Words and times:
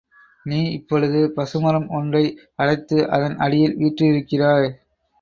நீ 0.45 0.59
இப்பொழுது 0.71 1.19
பசுமரம் 1.35 1.87
ஒன்றை 1.89 2.23
அடைத்து 2.55 3.09
அதன் 3.09 3.37
அடியில் 3.37 3.77
வீற்றிருக்கிறாய். 3.77 4.69